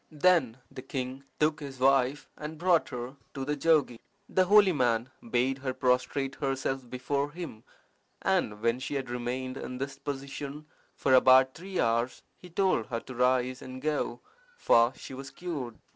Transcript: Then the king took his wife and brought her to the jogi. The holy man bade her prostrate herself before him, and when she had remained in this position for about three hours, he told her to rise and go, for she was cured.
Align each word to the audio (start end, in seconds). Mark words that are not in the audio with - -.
Then 0.13 0.57
the 0.71 0.81
king 0.81 1.25
took 1.39 1.59
his 1.59 1.79
wife 1.79 2.27
and 2.35 2.57
brought 2.57 2.89
her 2.89 3.17
to 3.35 3.45
the 3.45 3.55
jogi. 3.55 3.99
The 4.27 4.45
holy 4.45 4.71
man 4.71 5.11
bade 5.29 5.59
her 5.59 5.75
prostrate 5.75 6.33
herself 6.33 6.89
before 6.89 7.29
him, 7.29 7.63
and 8.23 8.63
when 8.63 8.79
she 8.79 8.95
had 8.95 9.11
remained 9.11 9.57
in 9.57 9.77
this 9.77 9.99
position 9.99 10.65
for 10.95 11.13
about 11.13 11.53
three 11.53 11.79
hours, 11.79 12.23
he 12.35 12.49
told 12.49 12.87
her 12.87 13.01
to 13.01 13.13
rise 13.13 13.61
and 13.61 13.79
go, 13.79 14.21
for 14.57 14.91
she 14.95 15.13
was 15.13 15.29
cured. 15.29 15.77